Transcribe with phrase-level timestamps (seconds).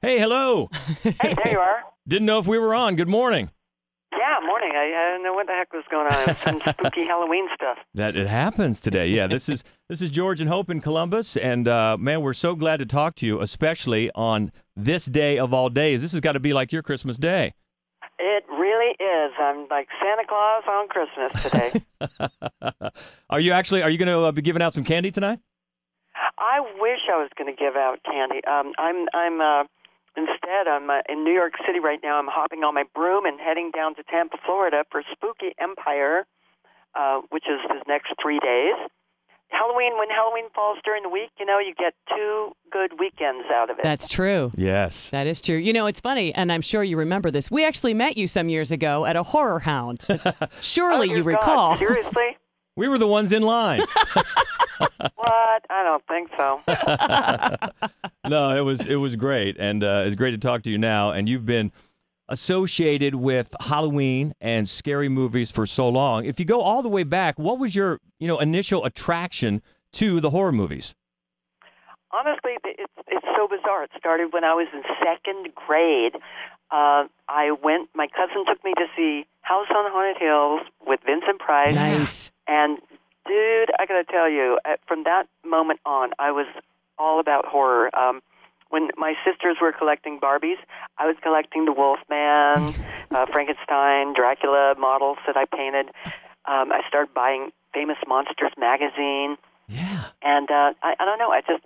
[0.00, 0.68] Hey, hello.
[1.02, 1.82] Hey, there you are.
[2.08, 2.94] Didn't know if we were on.
[2.94, 3.50] Good morning.
[4.12, 4.70] Yeah, morning.
[4.72, 6.36] I, I didn't know what the heck was going on.
[6.36, 7.78] Some spooky Halloween stuff.
[7.94, 9.08] That it happens today.
[9.08, 12.54] Yeah, this is this is George and Hope in Columbus, and uh, man, we're so
[12.54, 16.00] glad to talk to you, especially on this day of all days.
[16.00, 17.54] This has got to be like your Christmas day.
[18.20, 19.32] It really is.
[19.38, 23.02] I'm like Santa Claus on Christmas today.
[23.30, 23.82] are you actually?
[23.82, 25.40] Are you going to uh, be giving out some candy tonight?
[26.38, 28.40] I wish I was going to give out candy.
[28.46, 29.64] Um, I'm I'm uh,
[30.18, 32.18] instead I'm uh, in New York City right now.
[32.18, 36.26] I'm hopping on my broom and heading down to Tampa, Florida for Spooky Empire,
[36.98, 38.74] uh, which is the next three days.
[39.50, 43.70] Halloween, when Halloween falls during the week, you know, you get two good weekends out
[43.70, 43.82] of it.
[43.82, 44.52] That's true.
[44.56, 45.08] Yes.
[45.10, 45.56] That is true.
[45.56, 47.50] You know, it's funny, and I'm sure you remember this.
[47.50, 50.02] We actually met you some years ago at a horror hound.
[50.60, 51.76] Surely oh, you dear recall.
[51.76, 52.36] Seriously?
[52.78, 53.80] We were the ones in line.
[55.16, 55.64] what?
[55.68, 56.60] I don't think so.
[58.28, 61.10] no, it was it was great, and uh, it's great to talk to you now.
[61.10, 61.72] And you've been
[62.28, 66.24] associated with Halloween and scary movies for so long.
[66.24, 69.60] If you go all the way back, what was your you know initial attraction
[69.94, 70.94] to the horror movies?
[72.12, 73.82] Honestly, it's it's so bizarre.
[73.82, 76.14] It started when I was in second grade.
[76.70, 77.88] Uh, I went.
[77.96, 81.74] My cousin took me to see House on Haunted Hills with Vincent Price.
[81.74, 82.30] Nice.
[83.98, 86.46] And dude, I gotta tell you, uh, from that moment on, I was
[86.98, 87.90] all about horror.
[87.96, 88.20] Um,
[88.70, 90.58] when my sisters were collecting Barbies,
[90.98, 92.74] I was collecting the Wolfman,
[93.10, 95.86] uh, Frankenstein, Dracula models that I painted.
[96.44, 99.36] Um, I started buying Famous Monsters magazine,
[99.68, 100.04] Yeah.
[100.22, 101.30] and uh, I, I don't know.
[101.30, 101.62] I just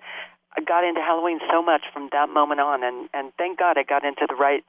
[0.57, 3.83] I got into Halloween so much from that moment on, and and thank God I
[3.85, 4.65] got into the right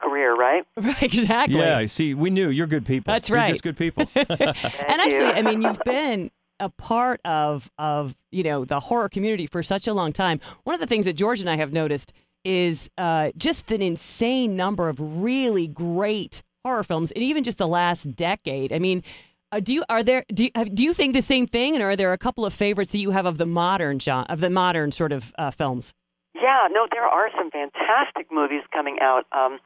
[0.00, 0.34] career.
[0.34, 0.64] Right?
[0.76, 1.58] Right, exactly.
[1.58, 1.86] Yeah.
[1.86, 3.12] See, we knew you're good people.
[3.12, 3.38] That's right.
[3.38, 3.52] You're right.
[3.54, 4.06] just good people.
[4.14, 5.32] and actually, you.
[5.32, 6.30] I mean, you've been
[6.62, 10.40] a part of of you know the horror community for such a long time.
[10.64, 12.12] One of the things that George and I have noticed
[12.44, 17.68] is uh, just an insane number of really great horror films, and even just the
[17.68, 18.72] last decade.
[18.72, 19.02] I mean.
[19.54, 21.84] Uh, do you are there do you, have, do you think the same thing and
[21.84, 24.48] are there a couple of favorites that you have of the modern genre of the
[24.48, 25.92] modern sort of uh, films
[26.34, 29.26] Yeah, no, there are some fantastic movies coming out.
[29.30, 29.58] Um,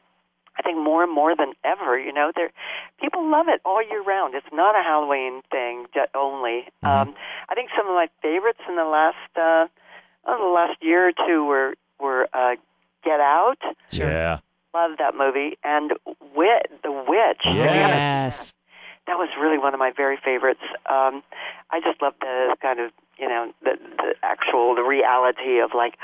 [0.57, 1.99] I think more and more than ever.
[1.99, 2.49] You know, there
[2.99, 4.33] people love it all year round.
[4.35, 6.65] It's not a Halloween thing ju- only.
[6.83, 7.13] Um,
[7.49, 9.67] I think some of my favorites in the last uh,
[10.25, 12.55] oh, the last year or two were were uh,
[13.03, 13.59] Get Out.
[13.91, 14.39] Yeah.
[14.73, 15.93] Love that movie and
[16.35, 17.41] Wit, The Witch.
[17.45, 18.53] Yes.
[19.07, 20.59] that was really one of my very favorites.
[20.87, 21.23] Um,
[21.71, 25.95] I just love the kind of you know the the actual the reality of like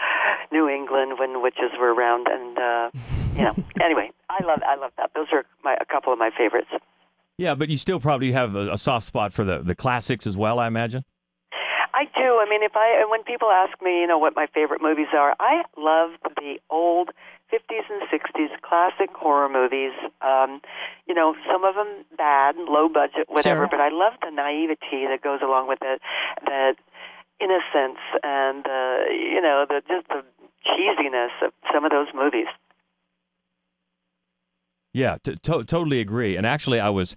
[0.51, 2.89] New England when witches were around, and uh,
[3.35, 3.55] you know.
[3.81, 5.11] anyway, I love I love that.
[5.15, 6.69] Those are my a couple of my favorites.
[7.37, 10.37] Yeah, but you still probably have a, a soft spot for the, the classics as
[10.37, 11.03] well, I imagine.
[11.95, 12.39] I do.
[12.41, 15.35] I mean, if I when people ask me, you know, what my favorite movies are,
[15.39, 17.09] I love the old
[17.53, 19.91] 50s and 60s classic horror movies.
[20.21, 20.59] Um,
[21.07, 23.67] you know, some of them bad, low budget, whatever, Sure.
[23.69, 26.01] but I love the naivety that goes along with it,
[26.45, 26.73] the
[27.39, 30.23] innocence and the you know, the just the
[30.65, 32.47] cheesiness of some of those movies.
[34.93, 36.35] Yeah, t- to- totally agree.
[36.35, 37.15] And actually, I was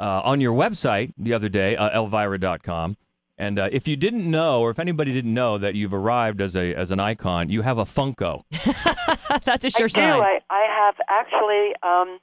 [0.00, 2.96] uh, on your website the other day, uh, elvira.com.
[3.38, 6.54] And uh, if you didn't know, or if anybody didn't know that you've arrived as
[6.54, 8.42] a as an icon, you have a Funko.
[9.44, 10.22] that's a sure I sign do.
[10.22, 12.18] I, I have actually um,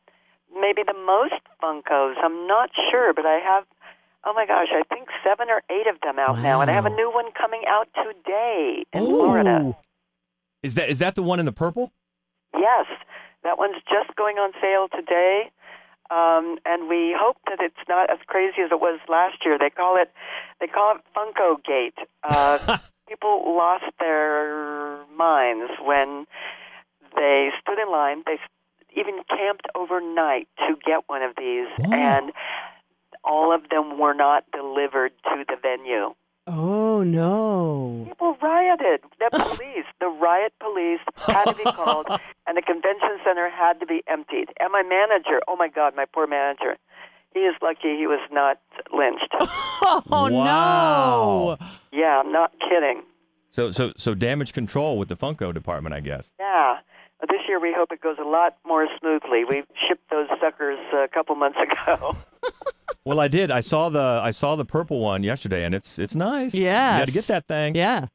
[0.62, 2.16] maybe the most Funkos.
[2.24, 3.66] I'm not sure, but I have.
[4.24, 6.86] Oh my gosh, I think seven or eight of them out now, and I have
[6.86, 9.78] a new one coming out today in Florida.
[10.62, 11.92] Is that is that the one in the purple?
[12.54, 12.86] Yes,
[13.50, 15.50] that one's just going on sale today,
[16.12, 19.58] um, and we hope that it's not as crazy as it was last year.
[19.58, 20.12] They call it
[20.60, 21.98] they call it Funko Gate.
[22.22, 22.78] Uh,
[23.10, 26.28] people lost their minds when
[27.16, 28.22] they stood in line.
[28.28, 28.38] They
[28.96, 31.90] even camped overnight to get one of these, Wow.
[31.92, 32.32] and
[33.24, 36.14] all of them were not delivered to the venue.
[36.50, 39.02] Oh no People rioted.
[39.20, 42.08] The police, the riot police had to be called,
[42.48, 44.48] and the convention center had to be emptied.
[44.60, 46.78] And my manager, oh my God, my poor manager,
[47.34, 48.60] he is lucky he was not
[48.92, 49.30] lynched.
[49.40, 50.02] oh
[50.32, 51.58] Wow.
[51.60, 53.04] no yeah, I'm not kidding.
[53.50, 56.32] So so so damage control with the Funko department, I guess.
[56.40, 56.78] Yeah.
[57.22, 59.44] This year we hope it goes a lot more smoothly.
[59.44, 62.16] We shipped those suckers a couple months ago.
[63.10, 63.50] Well, I did.
[63.52, 66.54] I saw the I saw the purple one yesterday, and it's it's nice.
[66.54, 67.76] you got to get that thing.
[67.76, 68.06] yeah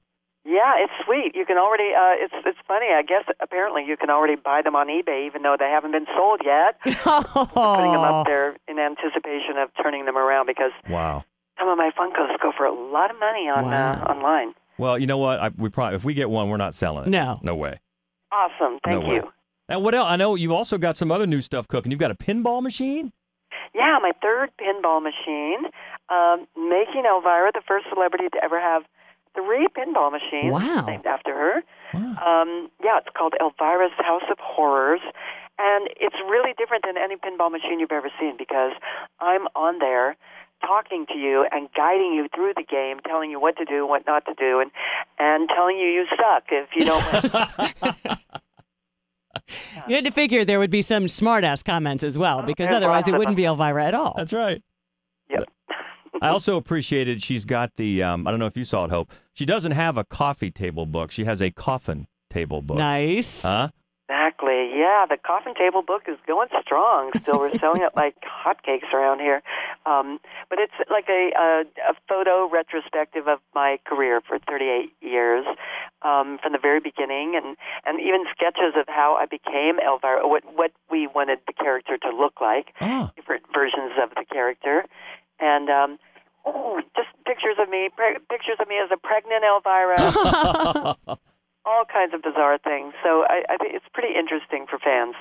[0.44, 1.34] Yeah, it's sweet.
[1.34, 1.90] You can already.
[1.94, 2.86] Uh, it's it's funny.
[2.94, 6.06] I guess apparently you can already buy them on eBay, even though they haven't been
[6.16, 6.78] sold yet.
[6.84, 11.24] Putting them up there in anticipation of turning them around because Wow.
[11.58, 13.92] some of my Funkos go for a lot of money on Wow.
[14.06, 14.54] uh, online.
[14.78, 15.38] Well, you know what?
[15.40, 17.10] I, we probably if we get one, we're not selling it.
[17.10, 17.38] No.
[17.42, 17.80] No way.
[18.32, 18.78] Awesome.
[18.84, 19.14] Thank No way.
[19.16, 19.22] you.
[19.68, 20.06] And what else?
[20.08, 21.90] I know you've also got some other new stuff cooking.
[21.90, 23.12] You've got a pinball machine.
[23.74, 25.66] Yeah, my third pinball machine,
[26.08, 28.84] um, making Elvira the first celebrity to ever have
[29.34, 30.84] three pinball machines Wow.
[30.86, 31.62] named after her.
[31.92, 32.00] Wow.
[32.42, 35.00] Um, yeah, it's called Elvira's House of Horrors.
[35.58, 38.72] And it's really different than any pinball machine you've ever seen because
[39.20, 40.16] I'm on there
[40.60, 44.06] talking to you and guiding you through the game, telling you what to do, what
[44.06, 44.70] not to do, and,
[45.18, 48.18] and telling you you suck if you don't.
[49.88, 53.12] You had to figure there would be some smartass comments as well, because otherwise it
[53.12, 54.14] wouldn't be Elvira at all.
[54.16, 54.62] That's right.
[55.30, 55.44] Yep.
[56.22, 58.02] I also appreciated she's got the.
[58.02, 59.12] Um, I don't know if you saw it, Hope.
[59.34, 61.10] She doesn't have a coffee table book.
[61.10, 62.78] She has a coffin table book.
[62.78, 63.42] Nice.
[63.42, 63.68] Huh?
[64.46, 64.78] Exactly.
[64.78, 67.10] Yeah, the coffin table book is going strong.
[67.22, 68.14] Still, we're selling it like
[68.44, 69.42] hotcakes around here.
[69.86, 70.18] Um,
[70.50, 75.44] but it's like a, a a photo retrospective of my career for 38 years,
[76.02, 77.56] um, from the very beginning, and
[77.86, 82.10] and even sketches of how I became Elvira, what what we wanted the character to
[82.10, 83.10] look like, Oh.
[83.16, 84.84] different versions of the character,
[85.40, 85.70] and.
[85.70, 85.98] Um,
[86.46, 89.96] Oh, just pictures of me, pre- pictures of me as a pregnant Elvira,
[91.66, 92.94] all kinds of bizarre things.
[93.02, 95.14] So I, I think it's pretty interesting for fans.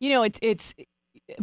[0.00, 0.74] You know, it's it's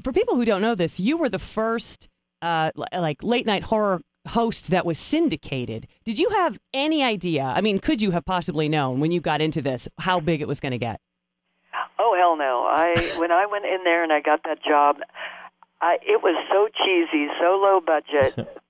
[0.04, 1.00] for people who don't know this.
[1.00, 2.10] You were the first
[2.42, 5.88] uh, like late night horror host that was syndicated.
[6.06, 7.44] Did you have any idea?
[7.44, 10.48] I mean, could you have possibly known when you got into this how big it
[10.48, 11.00] was going to get?
[12.00, 12.66] Oh hell no!
[12.68, 14.98] I when I went in there and I got that job,
[15.82, 18.61] I it was so cheesy, so low budget.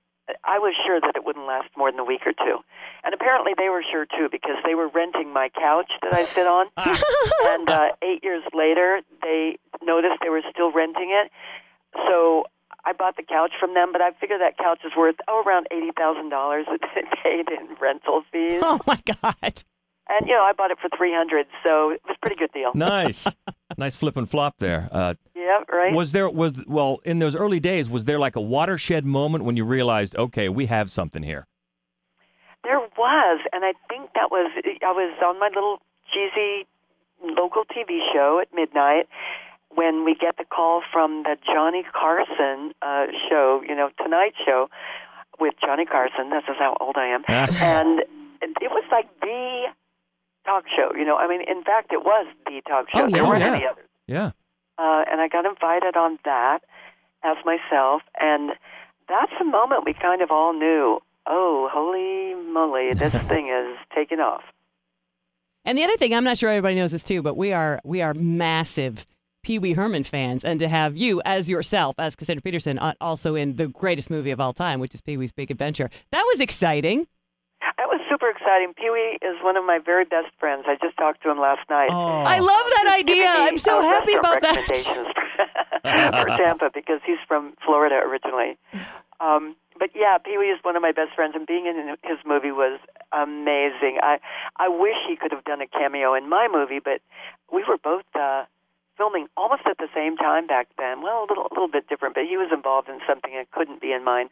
[0.44, 2.60] I was sure that it wouldn't last more than a week or two,
[3.04, 6.48] and apparently they were sure too because they were renting my couch that I sit
[6.48, 6.68] on.
[6.78, 11.32] and uh, eight years later, they noticed they were still renting it,
[12.08, 12.46] so
[12.86, 13.92] I bought the couch from them.
[13.92, 17.50] But I figure that couch is worth oh around eighty thousand dollars that they paid
[17.50, 18.62] in rental fees.
[18.64, 19.64] Oh my god!
[20.10, 22.52] And you know, I bought it for three hundred, so it was a pretty good
[22.54, 22.72] deal.
[22.74, 23.28] nice,
[23.78, 24.90] nice flip and flop there.
[24.92, 25.14] Uh,
[25.52, 25.94] Yeah, right.
[25.94, 29.58] was there was well in those early days was there like a watershed moment when
[29.58, 31.48] you realized okay we have something here?
[32.64, 34.52] There was, and I think that was
[34.84, 35.80] I was on my little
[36.14, 36.68] cheesy
[37.24, 39.08] local TV show at midnight
[39.74, 44.70] when we get the call from the Johnny Carson uh, show, you know, Tonight Show
[45.40, 46.30] with Johnny Carson.
[46.30, 48.00] This is how old I am, and
[48.42, 49.66] it was like the
[50.46, 50.92] talk show.
[50.96, 53.06] You know, I mean, in fact, it was the talk show.
[53.06, 53.56] Oh, there weren't Yeah.
[53.56, 53.86] any others.
[54.08, 54.32] Yeah.
[54.82, 56.60] Uh, and I got invited on that
[57.24, 58.52] as myself, and
[59.08, 64.20] that's the moment we kind of all knew, oh, holy moly, this thing is taking
[64.20, 64.44] off.
[65.64, 68.02] And the other thing, I'm not sure everybody knows this too, but we are we
[68.02, 69.06] are massive
[69.44, 73.36] Pee Wee Herman fans, and to have you as yourself, as Cassandra Peterson, uh, also
[73.36, 76.40] in the greatest movie of all time, which is Pee Wee's Big Adventure, that was
[76.40, 77.08] exciting.
[78.12, 78.74] That was super exciting.
[78.74, 80.66] Pee Wee is one of my very best friends.
[80.68, 81.90] I just talked to him last night.
[81.92, 82.24] Oh.
[82.26, 83.26] I love that idea.
[83.28, 84.56] I'm so happy about that.
[84.56, 85.08] recommendations
[85.84, 88.58] for, for Tampa because he's from Florida originally.
[89.20, 92.20] Um, but yeah, Pee Wee is one of my best friends, and being in his
[92.26, 92.80] movie was
[93.12, 94.00] amazing.
[94.02, 94.20] I
[94.58, 97.02] I wish he could have done a cameo in my movie, but
[97.52, 98.46] we were both uh,
[98.98, 101.02] filming almost at the same time back then.
[101.02, 103.82] Well, a little a little bit different, but he was involved in something that couldn't
[103.82, 104.30] be in mine.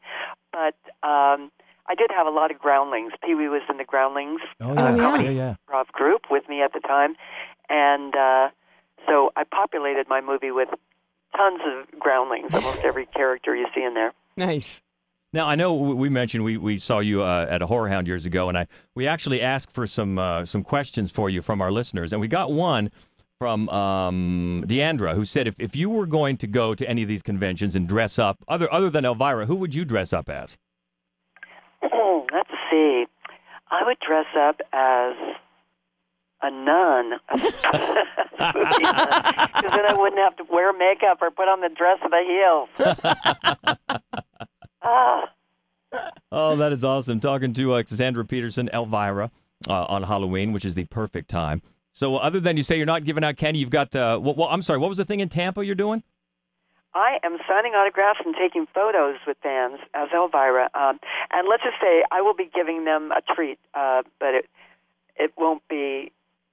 [0.52, 0.76] But
[1.08, 1.52] um,
[1.90, 3.14] I did have a lot of groundlings.
[3.26, 4.96] Pee Wee was in the Groundlings Oh yeah.
[4.96, 5.22] yeah, yeah.
[5.22, 5.56] yeah, yeah.
[5.68, 7.16] improv group with me at the time,
[7.68, 8.50] and uh,
[9.08, 10.70] so I populated my movie with
[11.36, 14.14] tons of groundlings, almost every character you see in there.
[14.38, 14.82] Nice.
[15.34, 18.08] Now I know we we mentioned we, we saw you uh, at a horror hound
[18.08, 21.62] years ago, and I we actually asked for some uh, some questions for you from
[21.62, 22.90] our listeners, and we got one
[23.40, 27.08] from um, Deandra who said if, if you were going to go to any of
[27.08, 30.58] these conventions and dress up other other than Elvira, who would you dress up as?
[32.72, 33.06] See.
[33.72, 35.14] I would dress up as
[36.42, 37.54] a nun, because
[39.76, 42.70] then I wouldn't have to wear makeup or put on the dress of the heels.
[44.82, 45.30] ah,
[46.32, 47.20] Oh, that is awesome!
[47.20, 49.32] Talking to uh, Cassandra Peterson, Elvira,
[49.68, 51.62] uh, on Halloween, which is the perfect time.
[51.94, 54.20] So, other than you say you're not giving out candy, you've got the.
[54.22, 54.78] Well, well, I'm sorry.
[54.80, 56.04] What was the thing in Tampa you're doing?
[56.94, 60.70] I am signing autographs and taking photos with fans as Elvira.
[60.74, 61.00] Um,
[61.32, 64.46] and let's just say I will be giving them a treat, uh, but it
[65.16, 66.12] it won't be.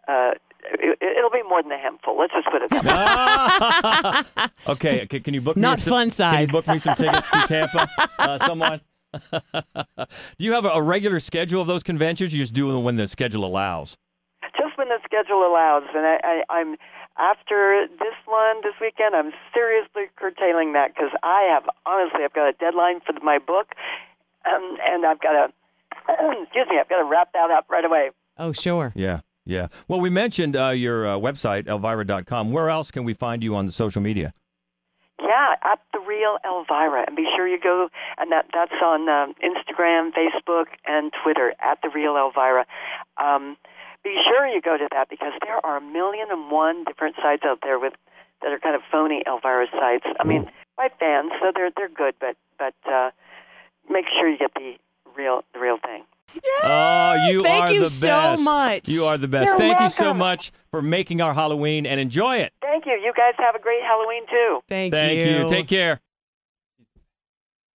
[0.09, 0.33] Uh,
[0.65, 2.19] it, it'll be more than a handful.
[2.19, 4.53] Let's just put it that way.
[4.73, 7.31] okay, okay, can you book Not me some, fun Can you book me some tickets
[7.31, 7.89] to Tampa?
[8.19, 8.81] Uh, someone.
[9.33, 12.33] Do you have a, a regular schedule of those conventions?
[12.33, 13.97] You just do them when the schedule allows.
[14.57, 15.85] just when the schedule allows.
[15.95, 16.77] And I, I, I'm
[17.19, 19.15] after this one this weekend.
[19.15, 23.75] I'm seriously curtailing that because I have honestly I've got a deadline for my book,
[24.47, 25.53] um, and I've got to
[26.43, 28.11] excuse me I've got to wrap that up right away.
[28.39, 28.93] Oh, sure.
[28.95, 29.21] Yeah.
[29.47, 29.69] Yeah.
[29.87, 32.51] Well, we mentioned uh, your uh, website, elvira.com.
[32.51, 34.35] Where else can we find you on the social media?
[35.23, 37.89] Yeah, at the real Elvira, and be sure you go.
[38.19, 42.67] And that that's on um, Instagram, Facebook, and Twitter at the real Elvira.
[43.17, 43.57] Um,
[44.07, 47.43] be sure you go to that because there are a million and one different sites
[47.45, 47.95] out there with
[48.41, 50.07] that are kind of phony Elvira sites.
[50.21, 53.11] I mean, by fans, so they're they're good, but but uh,
[53.91, 54.77] make sure you get the
[55.17, 56.05] real the real thing.
[56.63, 58.43] Oh, you Thank are you the so best.
[58.43, 58.89] much.
[58.89, 59.49] You are the best.
[59.49, 62.53] You're Thank you so much for making our Halloween and enjoy it.
[62.61, 62.93] Thank you.
[62.93, 64.61] You guys have a great Halloween too.
[64.69, 65.01] Thank, you.
[65.01, 65.49] Thank you.
[65.49, 66.01] Take care.